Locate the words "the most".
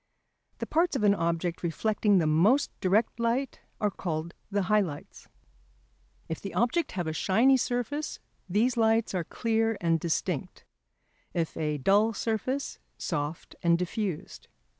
2.17-2.71